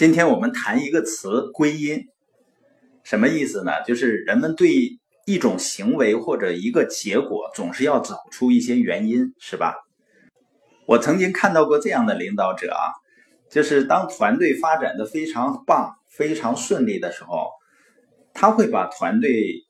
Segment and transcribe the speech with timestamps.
[0.00, 2.06] 今天我们谈一个词“归因”，
[3.04, 3.82] 什么意思呢？
[3.86, 9.74] 就是人们对一种行为或者一个结果，总是要找出一些原因，是吧？
[10.86, 12.96] 我曾经看到过这样的领导者啊，
[13.50, 17.50] 就是当团队发展的非常棒、非常顺利的时候，
[18.32, 19.66] 他会把团队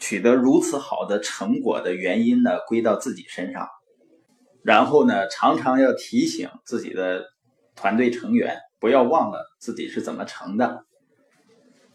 [0.00, 3.68] 取得如此好的成果的原因呢归到自己身上，
[4.64, 7.26] 然后呢，常常要提醒自己的
[7.74, 8.58] 团队成员。
[8.80, 10.84] 不要忘了自己是怎么成的。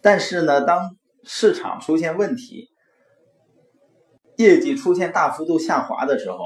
[0.02, 0.96] 但是呢，当
[1.26, 2.70] 市场出现问题，
[4.38, 6.38] 业绩出现大幅度下滑的时候，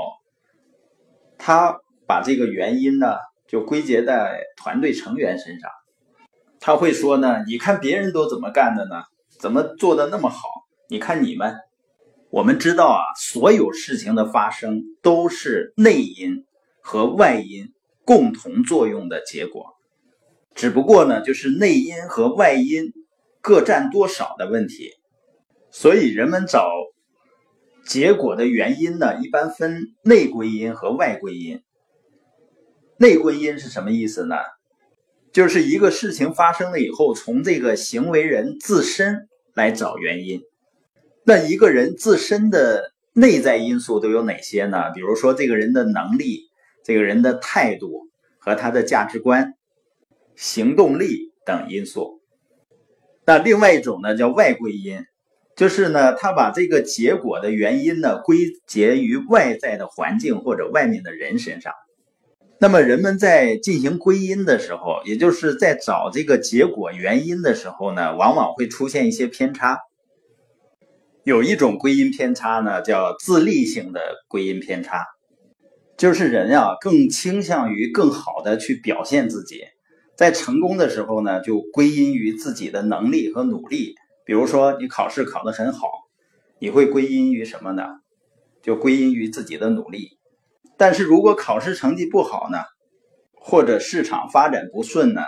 [1.38, 1.77] 他
[2.08, 3.17] 把这个原因呢
[3.48, 5.70] 就归结在团队成员身上。
[6.59, 9.03] 他会说呢：“你看别人都怎么干的呢？
[9.39, 10.48] 怎么做的那么好？
[10.89, 11.55] 你看你们。”
[12.31, 16.48] 我们知道啊，所有事情的发生都是内因
[16.81, 17.73] 和外因
[18.05, 19.75] 共同作用的结果。
[20.53, 22.93] 只不过呢，就是内因和外因
[23.41, 24.91] 各占多少的问题，
[25.71, 26.69] 所以人们找
[27.85, 31.61] 结果的原因呢，一般分内归因和外归因。
[32.97, 34.36] 内归因是什么意思呢？
[35.31, 40.41] 就是一个事情发生了以后，从这个行为人自身来找原因。
[41.23, 44.91] 那一个人自身的内在因素都有哪些呢？
[44.93, 46.50] 比如说这个人的能力、
[46.83, 49.53] 这个人的态度和他的价值观。
[50.33, 52.21] 行动力等因素，
[53.25, 55.03] 那另外一种呢叫外归因，
[55.55, 61.73] 就是呢他把这个结果的原因呢归结于外在的环境或者外面的人身上。
[62.59, 69.77] 那么人们在进行归因的时候，也就是在找这个结果原因的时候呢，往往会出现一些偏差。
[71.23, 75.05] 有一种归因偏差呢叫自利性的归因偏差，
[76.02, 79.66] 就是人啊更倾向于更好的去表现自己。
[80.16, 83.93] 在成功的时候呢，就归因于自己的能力和努力。
[84.25, 85.88] 比如说，你考试考得很好，
[86.58, 87.83] 你会归因于什么呢？
[88.63, 90.17] 就归因于自己的努力。
[90.76, 92.58] 但是如果考试成绩不好呢，
[93.33, 95.21] 或者市场发展不顺呢，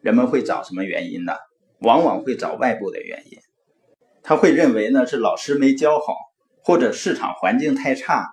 [0.00, 1.34] 人们会找什么原因呢？
[1.80, 3.36] 往往会找外部的原因。
[4.22, 6.14] 他会认为呢是老师没教好，
[6.64, 8.30] 或者市场环境太差，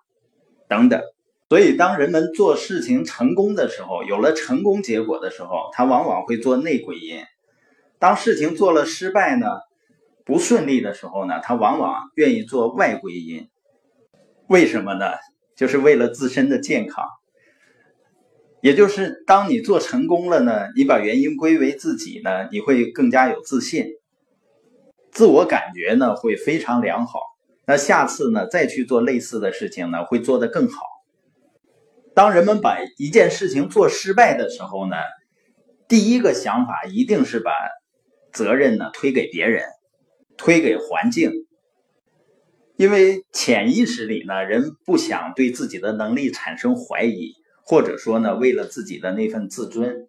[0.69, 1.01] 等等。
[1.49, 7.21] 所以，当人们做事情成功的时候，有了成功结果的时候，他往往会做内归因；
[7.99, 9.47] 当事情做了失败呢，
[10.25, 13.47] 不顺利的时候呢，他往往愿意做外归因。
[14.47, 15.05] 为什么呢？
[15.55, 17.05] 就是为了自身的健康。
[18.59, 23.85] 也就是当你做成功了呢，你把原因归为自己呢，你会更加有自信，
[25.11, 27.21] 自我感觉呢会非常良好。
[27.65, 30.96] 那下次呢再去做类似的事情呢，会做得更好。
[32.17, 34.95] 当人们把一件事情做失败的时候呢，
[35.87, 37.51] 第一个想法一定是把
[38.33, 39.63] 责任呢推给别人，
[40.35, 41.31] 推给环境，
[42.75, 47.33] 因为潜意识里呢，人不想对自己的能力产生怀疑，
[47.63, 50.07] 或者说呢，为了自己的那份自尊，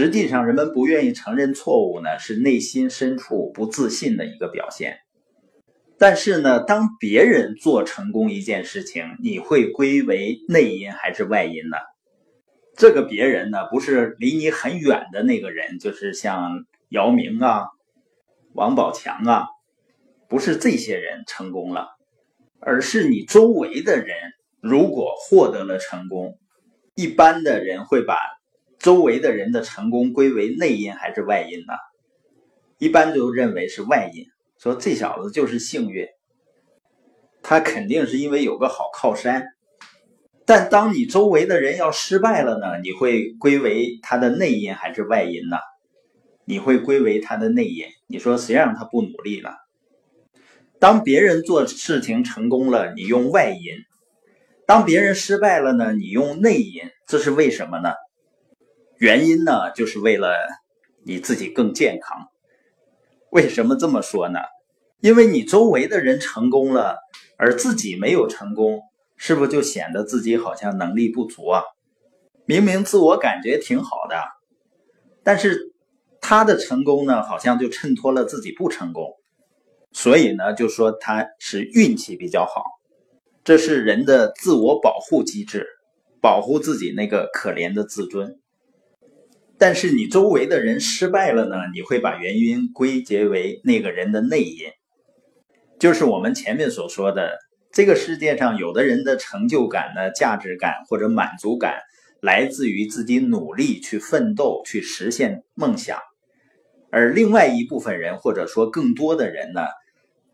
[0.00, 4.98] 实际上人们不愿意承认错误呢，是内心深处不自信的一个表现。
[5.98, 11.76] 但是呢，当别人做成功一件事情，你会归为内因还是外因呢？
[12.76, 17.66] 这个别人呢，不是离你很远的那个人，就是像姚明啊、
[18.54, 19.46] 王宝强啊，
[20.28, 21.88] 不是这些人成功了，
[22.60, 24.16] 而是你周围的人
[24.60, 26.38] 如果获得了成功，
[26.94, 28.16] 一般的人会把
[28.78, 31.74] 周围的人的成功归为内因还是外因呢？
[32.78, 34.26] 一般都认为是外因。
[34.58, 36.06] 说这小子就是幸运，
[37.42, 39.46] 他肯定是因为有个好靠山。
[40.44, 42.80] 但当你周围的人要失败了呢？
[42.82, 45.58] 你会归为他的内因还是外因呢？
[46.44, 47.86] 你会归为他的内因。
[48.06, 49.54] 你说谁让他不努力了？
[50.80, 53.82] 当别人做事情成功了，你用外因；
[54.66, 55.92] 当别人失败了呢？
[55.92, 56.90] 你用内因。
[57.06, 57.92] 这是为什么呢？
[58.96, 60.34] 原因呢，就是为了
[61.04, 62.26] 你自己更健康。
[63.30, 64.40] 为什么这么说呢？
[65.00, 66.96] 因为你周围的人成功了，
[67.36, 68.80] 而自己没有成功，
[69.16, 71.62] 是不是就显得自己好像能力不足啊？
[72.46, 74.16] 明明自我感觉挺好的，
[75.22, 75.72] 但是
[76.20, 79.14] 他的成功呢，好像就衬托了自己不成功，
[79.92, 82.64] 所以呢，就说他是运气比较好。
[83.44, 85.66] 这是人的自我保护机制，
[86.20, 88.40] 保护自己那个可怜的自尊。
[89.56, 91.56] 但是你周围的人失败了呢？
[91.72, 94.70] 你会把原因归结为那个人的内因，
[95.78, 97.38] 就是我们前面所说的，
[97.72, 101.80] 这个世界上有的人的成就感呢、价值感或者满足感
[102.20, 105.98] 来自于自己努力去奋斗去实现梦想，
[106.90, 109.66] 而另外一部分人或者说更多的人呢，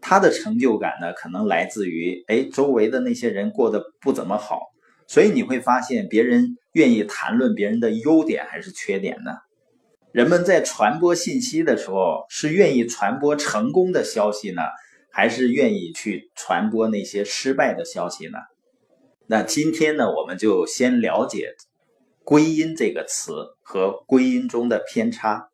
[0.01, 4.61] 他的成就感呢可能来自于哎周围的那些人过得不怎么好，
[5.07, 9.33] 所以你会发现别人愿意谈论别人的优点还是缺点呢？
[10.11, 14.63] 人们在传播信息的时候是愿意传播成功的消息呢，
[15.17, 18.39] 还是愿意去传播那些失败的消息呢？
[19.29, 21.55] 那今天呢，我们就先了解。
[22.25, 25.51] 归因这个词和归因中的偏差。